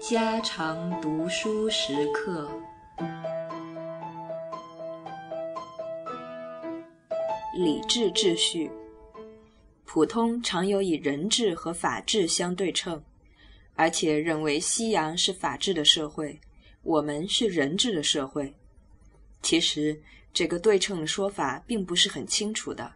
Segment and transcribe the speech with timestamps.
[0.00, 2.50] 家常读书时刻。
[7.54, 8.70] 理智秩序，
[9.84, 13.02] 普通常有以人治和法治相对称，
[13.74, 16.40] 而且认为西洋是法治的社会，
[16.82, 18.54] 我们是人治的社会。
[19.42, 20.00] 其实，
[20.32, 22.90] 这个对称的说法并不是很清楚的。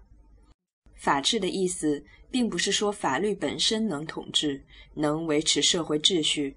[1.02, 2.00] 法治的意思，
[2.30, 4.62] 并不是说法律本身能统治、
[4.94, 6.54] 能维持社会秩序。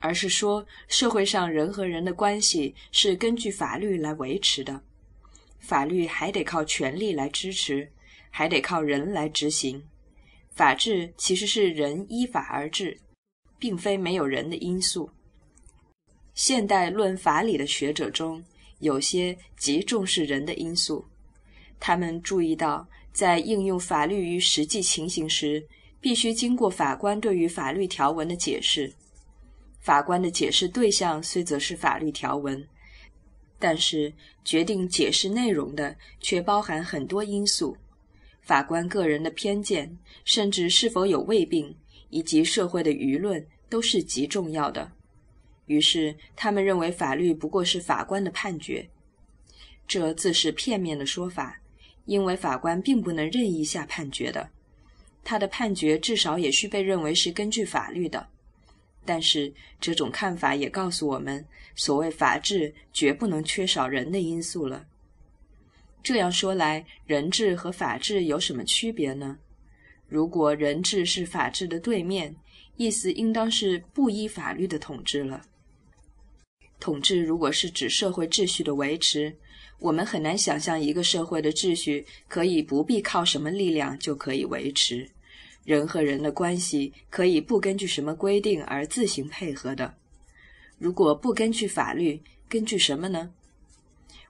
[0.00, 4.82] 而是说，社会上人和人的关系是根据法律来维持的，
[5.60, 7.88] 法律还得靠权力来支持，
[8.28, 9.80] 还得靠人来执行。
[10.50, 12.98] 法治其实是人依法而治，
[13.56, 15.08] 并非没有人的因素。
[16.34, 18.42] 现代论法理的学者中
[18.80, 21.04] 有些极重视人的因素，
[21.80, 25.66] 他们注意到，在应用法律于实际情形时，
[26.00, 28.92] 必须经过法官对于法律条文的解释。
[29.80, 32.64] 法官的解释对象虽则是法律条文，
[33.58, 34.12] 但是
[34.44, 37.76] 决定解释内容的却包含很多因素。
[38.42, 41.74] 法官个人的偏见，甚至是否有胃病，
[42.08, 44.90] 以及社会的舆论，都是极重要的。
[45.66, 48.88] 于是，他们认为法律不过是法官的判决，
[49.86, 51.59] 这自是片面的说法，
[52.10, 54.50] 因为法官并不能任意下判决的，
[55.22, 58.26] 他的判决至少也需被认为是根据法律的。
[59.04, 64.84] 但是这种看法也告诉我们，所谓法治绝不能缺少人的因素了。
[66.02, 69.38] 这样说来，人治和法治有什么区别呢？
[70.08, 72.34] 如果人治是法治的对面，
[72.76, 75.42] 意思应当是不依法律的统治了。
[76.80, 79.32] 统治如果是指社会秩序的维持，
[79.78, 85.08] 我们很难想象一个社会的秩序可以不必靠什么力量就可以维持。
[85.64, 89.94] 人和人的关系可以不根据什么规定而自行配合的。
[90.78, 93.30] 如果不根据法律，根据什么呢？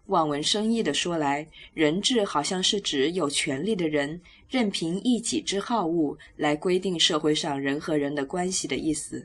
[0.07, 9.25] 望文生义的说来，人治好像是指有权力的人任凭一己之好恶来规定社会上人和人的关系的意思。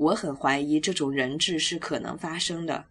[0.00, 2.86] 我很怀疑这种人治是可能发生的。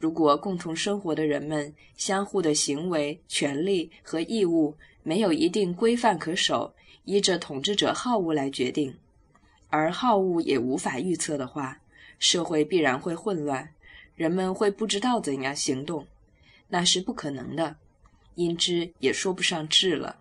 [0.00, 6.74] 如果共同生活的人们相互的行为、权利和义务没有一定规范可守，
[7.04, 8.96] 依着统治者好恶来决定，
[9.68, 11.80] 而好恶也无法预测的话，
[12.18, 13.72] 社会必然会混乱，
[14.16, 16.08] 人们会不知道怎样行动，
[16.66, 17.76] 那是不可能的，
[18.34, 20.18] 因之也说不上治了。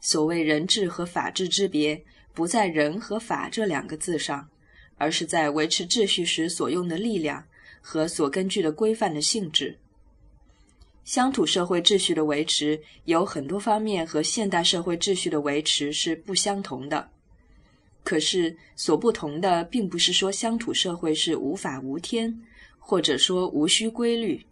[0.00, 2.02] 所谓人治和法治之别，
[2.38, 4.48] 不在“人”和“法”这两个字上，
[4.96, 7.44] 而是在维持秩序时所用的力量
[7.80, 9.76] 和所根据的规范的性质。
[11.02, 17.10] 乡土社会秩序的维持有很多方面和现代社会秩序的维持是不相同的，
[18.04, 22.40] 可是所不同的并不是说乡土社会是无法无天，
[22.78, 24.46] 或者说无需规律。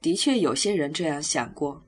[0.00, 1.82] 的确，有些人这样想过。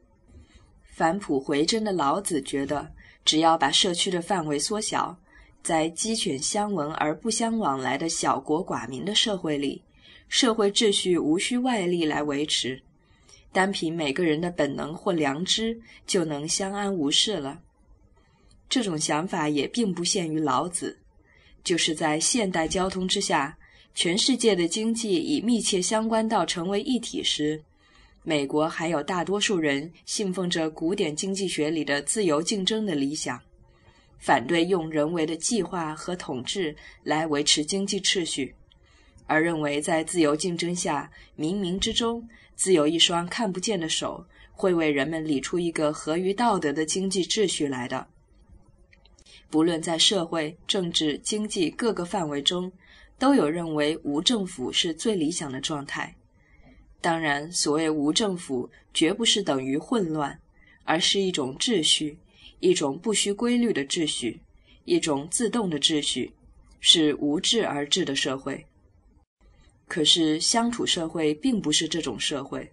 [0.91, 2.93] 返璞回真的老子觉得，
[3.25, 5.17] 只要把社区的范围缩小，
[5.63, 9.83] 在鸡犬相闻而不相往来的小国寡民的社会里，
[10.29, 12.83] 社会秩序无需外力来维持。
[13.53, 17.61] 单凭每个人的本能或良知就能相安无事了。
[18.69, 20.99] 这种想法也并不限于老子，
[21.63, 23.59] 就是在现代交通之下，
[23.95, 27.63] 全世界的经济已密切相关到成为一体时，
[28.25, 33.41] 美国还有大多数人信奉着古典经济学里的自由竞争的理想，
[34.19, 38.55] 反对用人为的计划和统治来维持经济秩序，
[39.27, 42.27] 而认为在自由竞争下，冥冥之中。
[42.55, 48.07] 自有一双看不见的手，会为人们理出一个合于道德的经济秩序来的。
[49.51, 52.71] 不论在社会、政治、经济各个范围中，
[53.19, 56.15] 都有认为无政府是最理想的状态。
[57.03, 60.39] 当然，所谓无政府，绝不是等于混乱，
[60.85, 62.17] 而是一种秩序，
[62.61, 64.41] 一种不需规律的秩序，
[64.85, 66.33] 一种自动的秩序，
[66.79, 68.65] 是无治而治的社会。
[69.89, 72.73] 可是乡土社会并不是这种社会，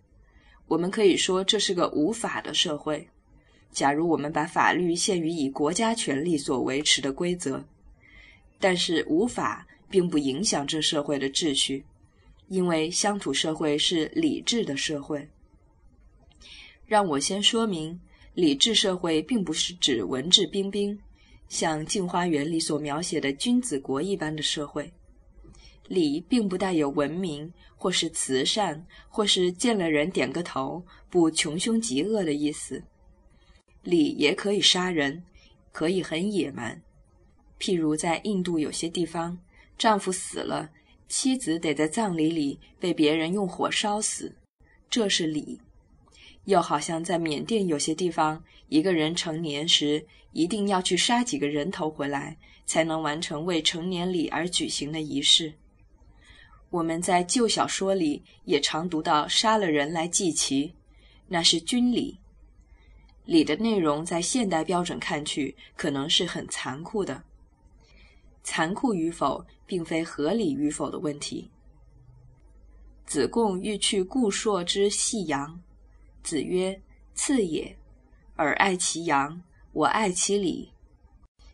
[0.68, 3.10] 我们可以说这是个无法的社会。
[3.72, 7.66] 假如我们把法律限于以国家权力所维持的规则，
[8.60, 11.84] 但是无法并不影响这社会的秩序，
[12.50, 15.30] 因为乡土社会是理智的社会。
[16.86, 18.00] 让我先说明，
[18.34, 21.00] 理智社会并不是指文质彬彬，
[21.48, 24.92] 像《镜花缘》里所描写的君子国一般的社会。
[25.88, 32.84] 礼并不带有文明，或是慈善，或是见了人点个头，不穷凶极恶的意思。
[33.84, 35.24] 礼也可以杀人，
[35.72, 36.80] 可以很野蛮。
[37.60, 39.38] 譬如在印度有些地方，
[39.78, 40.70] 丈夫死了，
[41.10, 44.36] 妻子得在葬礼里被别人用火烧死，
[44.90, 45.60] 这是礼。
[46.46, 55.52] 又好像在缅甸有些地方，一个人成年时一定要去杀几个人头回来，才能完成为成年礼而举行的仪式。
[56.70, 60.76] 我们在旧小说里也常读到杀了人来祭旗，
[61.28, 62.20] 那是军礼。
[63.26, 67.24] 礼的内容在现代标准看去，可能是很残酷的。
[68.52, 71.48] 残酷与否，并非合理与否的问题。
[73.06, 75.62] 子贡欲去故朔之细阳，
[76.24, 76.82] 子曰
[77.14, 77.78] ：“次也。
[78.38, 79.40] 尔爱其阳，
[79.72, 80.72] 我爱其礼。”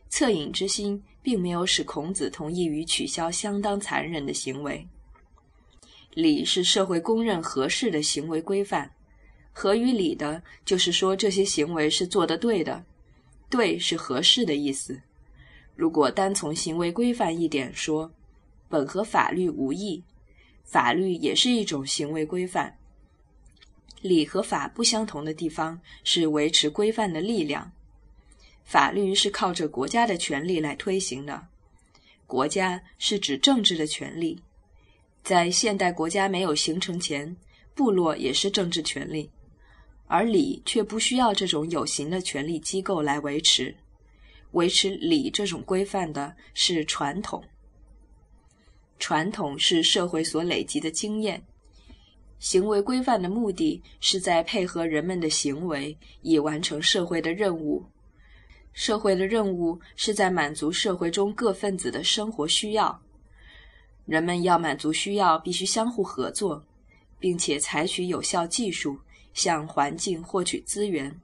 [0.09, 4.87] 恻隐之心，并没有使孔子同意于取消相当残忍的行为。
[6.11, 8.89] 礼是社会公认合适的行为规范，
[9.51, 12.85] 合于礼的，就是说这些行为是做得对的，
[13.49, 15.01] 对是合适的意思。
[15.75, 18.11] 如果单从行为规范一点说，
[18.69, 20.01] 本和法律无异，
[20.63, 22.77] 法律也是一种行为规范。
[24.01, 27.71] 礼和法不相同的地方是维持规范的力量，
[28.63, 31.47] 法律是靠着国家的权力来推行的，
[32.25, 34.41] 国家是指政治的权利。
[35.23, 37.35] 在现代国家没有形成前，
[37.73, 39.29] 部落也是政治权利，
[40.07, 43.75] 而礼却不需要这种有形的权力机构来维持。
[44.55, 47.43] 维持礼这种规范的是传统。
[48.97, 51.45] 传统是社会所累积的经验，
[52.39, 57.85] 行为规范的目的是在配合人们的行为，以完成社会的任务。
[58.71, 63.01] 社会的任务是在满足社会中各分子的生活需要。
[64.05, 66.65] 人们要满足需要，必须相互合作，
[67.19, 68.97] 并且采取有效技术
[69.33, 71.19] 向环境获取资源。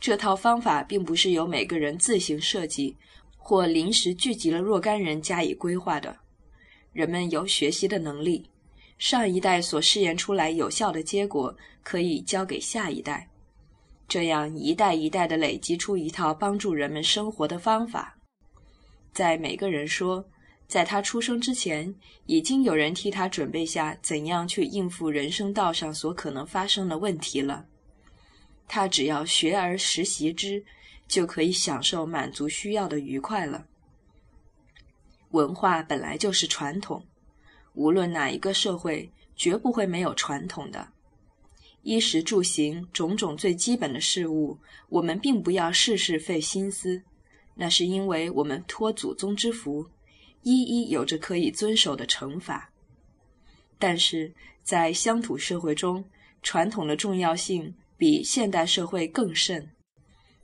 [0.00, 2.96] 这套方法并不是由每个人自行设计，
[3.36, 6.16] 或临时聚集了若干人加以规划的。
[6.92, 8.48] 人们有学习的能力，
[8.98, 13.28] 上一代所试验出来有效的结果可以交给下一代，
[14.06, 18.16] 这样一代一代的累积出一套帮助人们生活的方法。
[19.12, 20.24] 在每个人说。
[20.68, 21.94] 在他出生之前，
[22.26, 27.64] 已经有人替他准备下怎样去应付人生道上所可能发生的问题了。
[28.68, 30.62] 他只要学而时习之，
[31.08, 33.66] 就可以享受满足需要的愉快了。
[35.30, 37.04] 文化本来就是传统，
[37.74, 40.88] 无论哪一个社会，绝不会没有传统的。
[41.82, 47.02] 衣食住行种种最基本的事物，我们并不要事事费心思，
[47.54, 49.88] 那是因为我们托祖宗之福。
[50.42, 52.70] 一一有着可以遵守的惩罚，
[53.78, 54.32] 但是
[54.62, 56.04] 在乡土社会中，
[56.42, 59.70] 传统的重要性比现代社会更甚。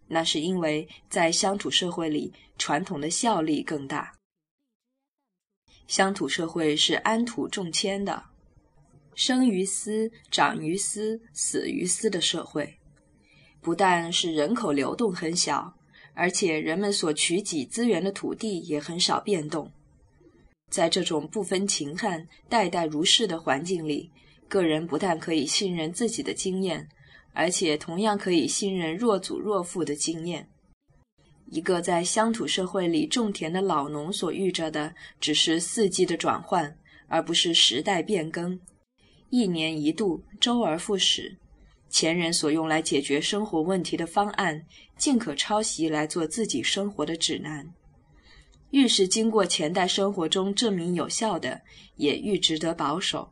[0.08, 4.12] 那是因为在乡土社会里，传统的效力更大。
[5.86, 8.24] 乡土社会是安土重迁的，
[9.14, 12.78] 生于斯、长于斯、死于斯的社会，
[13.60, 15.74] 不但是人口流动很小，
[16.12, 19.72] 而且人们所取给资源的土地也很少变动。
[20.70, 24.10] 在这种不分秦汉、代代如是的环境里，
[24.48, 26.88] 个人不但可以信任自己的经验，
[27.34, 30.48] 而且同样可以信任若祖若父的经验。
[31.50, 36.74] 一个在乡土社会里种田的老农所遇着的，只是四季的转换，
[37.06, 38.58] 而不是时代变更。
[39.28, 41.36] 一年一度，周而复始。
[41.90, 44.64] 前人所用来解决生活问题的方案，
[44.96, 47.72] 尽可抄袭来做自己生活的指南。
[48.70, 51.60] 愈是经过前代生活中证明有效的，
[51.96, 53.30] 也愈值得保守。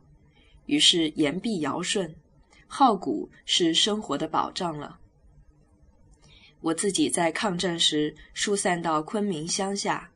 [0.67, 2.15] 于是言必尧舜，
[2.67, 4.99] 好古是生活的保障了。
[6.61, 10.09] 我自己在抗战时疏散到昆明乡下，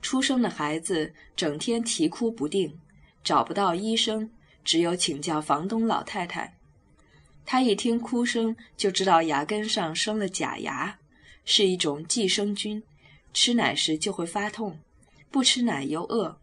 [0.00, 2.78] 出生的孩子整天啼哭不定，
[3.24, 4.30] 找不到医生，
[4.64, 6.56] 只有请教房东老太太。
[7.44, 10.98] 她一听哭声，就知道牙根上生了假牙，
[11.44, 12.82] 是一种寄生菌。
[13.34, 14.78] 吃奶时就会发痛，
[15.30, 16.38] 不吃奶又饿。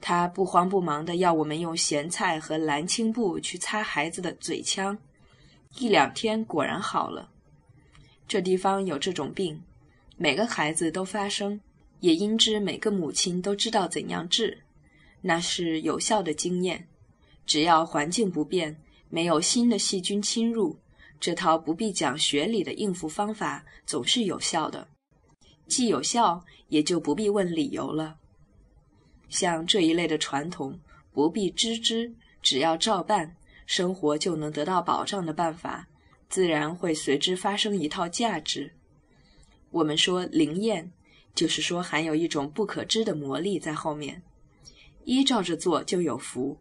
[0.00, 4.96] 他不慌不忙地要我们用咸菜和蓝青布去擦孩子的嘴腔，
[5.78, 7.30] 一两天果然好了。
[8.28, 9.62] 这地方有这种病，
[10.16, 11.60] 每个孩子都发生，
[12.00, 14.62] 也因之每个母亲都知道怎样治，
[15.22, 16.86] 那是有效的经验。
[17.46, 18.76] 只要环境不变，
[19.08, 20.76] 没有新的细菌侵入，
[21.18, 24.88] 这套不必讲学理的应付方法总是有效的。
[25.66, 28.16] 既有效，也就不必问理由了。
[29.28, 30.78] 像这一类的传统，
[31.12, 35.88] 不必知之，只要照办，生活就能得到保障的办法，
[36.28, 38.72] 自然会随之发生一套价值。
[39.70, 40.92] 我们说灵验，
[41.34, 44.22] 就是说含有一种不可知的魔力在后面。
[45.04, 46.58] 依照着做就有福，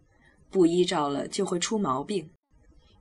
[0.49, 2.29] 不依照了就会出毛病。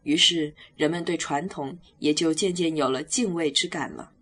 [0.03, 4.13] 于是人们对传统也就渐渐有了敬畏之感了。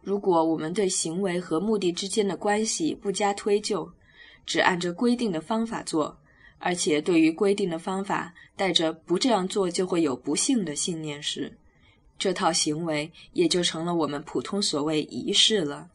[0.00, 3.90] 如果我们对行为和目的之间的关系不加推究，
[4.48, 6.18] 只按着规定的方法做，
[6.58, 11.52] 而且对于规定的方法带着不这样做就会有不幸的信念时，
[12.18, 15.90] 这套行为也就成了我们普通所谓仪式了。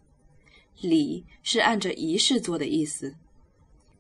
[0.80, 3.16] 礼是按着仪式做的意思。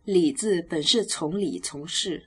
[0.05, 2.23] 礼字本是从礼从事，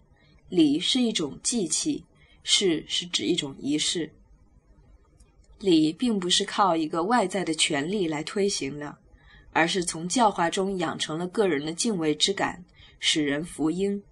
[0.49, 2.04] 礼是一种祭器，
[2.42, 4.11] 事是指一种仪式。
[5.61, 8.99] 礼并不是靠一个外在的权力来推行的，
[9.56, 12.62] 而是从教化中养成了个人的敬畏之感，
[12.98, 14.02] 使人服膺。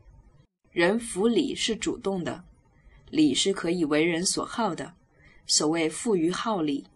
[0.73, 2.43] 人服礼是主动的，
[3.11, 4.95] 礼是可以为人所好的。
[5.47, 6.87] 所谓“富于好礼”，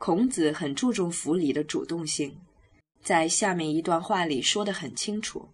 [0.00, 2.34] 孔子很注重服礼的主动性，
[3.02, 5.46] 在下面一段话里说得很清楚。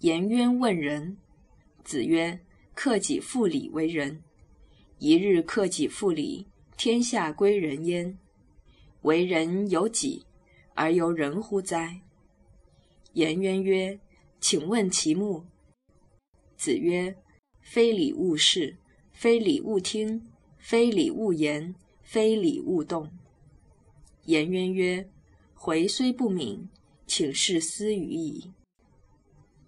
[0.00, 1.16] 颜渊问仁，
[1.84, 2.38] 子曰
[2.76, 4.22] ：“克己复礼为仁。”
[5.00, 8.18] 一日克己复礼，天下归仁焉。
[9.02, 10.24] 为人有己，
[10.74, 12.00] 而由人乎哉？
[13.14, 13.98] 颜渊曰
[14.40, 15.44] ：“请问其目。”
[16.56, 17.16] 子曰
[17.60, 18.76] ：“非礼勿视，
[19.12, 20.28] 非礼勿听，
[20.58, 23.10] 非礼勿言，非礼勿动。”
[24.26, 25.10] 颜渊曰
[25.52, 26.68] ：“回虽不敏，
[27.06, 28.52] 请示思语矣。”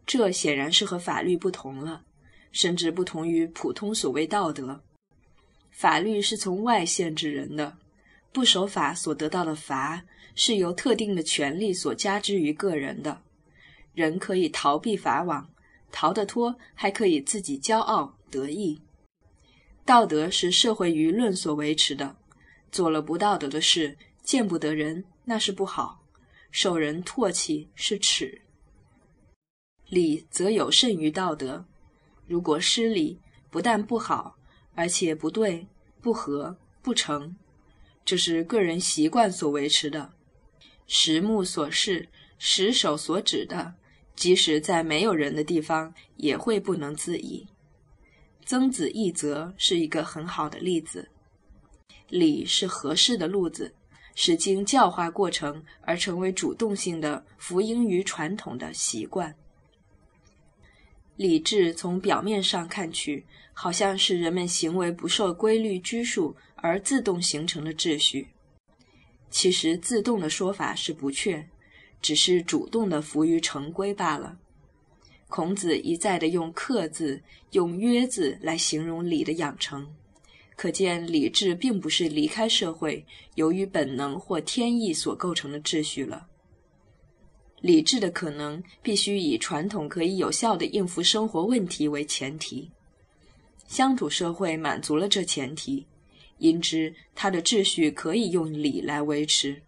[0.07, 2.05] 这显然是和法律不同了，
[2.53, 4.85] 甚至不同于普通所谓道德。
[5.71, 7.76] 法律是从外限制人的，
[8.35, 10.03] 不守法所得到的罚
[10.35, 13.23] 是由特定的权利所加之于个人的。
[13.93, 15.49] 人可以逃避法网，
[15.93, 18.83] 逃得脱，还可以自己骄傲得意。
[19.85, 22.17] 道德是社会舆论所维持的，
[22.73, 26.03] 做了不道德的事，见不得人，那是不好，
[26.50, 28.43] 受人唾弃是耻。
[29.88, 31.64] 礼则有甚于道德，
[32.26, 34.35] 如果失礼，不但不好。
[34.75, 35.69] 而且不对、
[36.00, 37.37] 不合、不成，
[38.04, 40.12] 这是个人习惯所维持的，
[40.87, 42.08] 实目所视、
[42.38, 43.75] 十手所指的，
[44.14, 47.46] 即使在没有人的地方，也会不能自已。
[48.44, 51.08] 曾子一则是一个很好的例子。
[52.11, 53.75] 礼是合适的路子，
[54.14, 59.34] 是经教化过程而成为主动性的福音于传统的习惯。
[61.16, 68.28] 礼制从表面上看去，好像是人们行为不受规律拘束而自动形成的秩序。
[69.30, 71.49] 其实，自动的说法是不确，
[72.00, 74.38] 只是主动的服于成规罢了。
[75.28, 79.92] 孔子一再的用“克”字、用“约”字来形容礼的养成，
[80.54, 83.04] 可见礼制并不是离开社会、
[83.35, 86.28] 由于本能或天意所构成的秩序了。
[87.64, 92.71] 理智的可能必须以传统可以有效地应付生活问题为前提，
[93.66, 95.87] 乡土社会满足了这前提，
[96.37, 99.62] 因之它的秩序可以用礼来维持。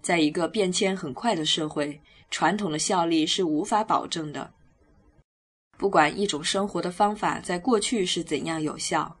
[0.00, 4.50] 在一个变迁很快的社会，传统的效力是无法保证的。
[5.76, 9.14] 不管一种生活的方法在过去是怎样有效，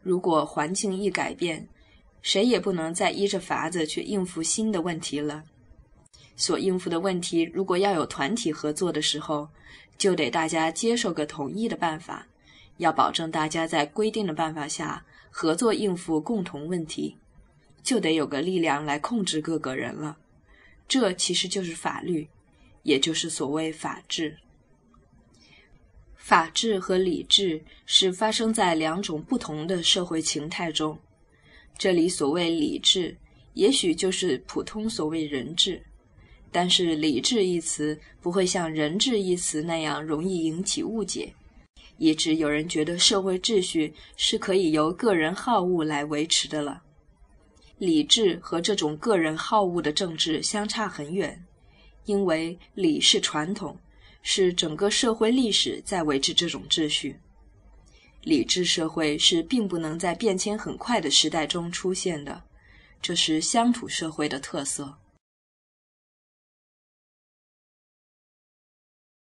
[0.00, 1.68] 如果环境一改变，
[2.22, 5.44] 谁也不能再依着法子去应付新的问题了。
[6.38, 9.48] 所应付的问题，如果要有团体合作的时候，
[9.98, 12.26] 就得大家接受个统一的办法，
[12.76, 17.16] 要保证大家在规定的办法下合作应付共同问题，
[17.82, 20.16] 就得有个力量来控制各个人了。
[20.86, 22.28] 这其实就是法律，
[22.84, 24.38] 也就是所谓法治。
[26.14, 30.96] 法治和理智是发生在两种不同的社会形态中。
[31.76, 33.16] 这里所谓理智，
[33.54, 35.82] 也许就是普通所谓人治。
[36.50, 41.34] 但是“理智”一词不会像“人治”一词那样容易引起误解，
[41.98, 46.82] 以致有人觉得社会秩序是可以由个人好恶来维持的了。
[47.78, 51.44] 理智和这种个人好恶的政治相差很远，
[52.06, 53.78] 因为礼是传统，
[54.22, 57.16] 是整个社会历史在维持这种秩序。
[58.22, 62.42] 理智社会是并不能在变迁很快的时代中出现的，
[63.00, 64.98] 这是乡土社会的特色。